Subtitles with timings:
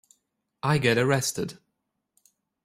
[0.63, 1.59] I get arrested.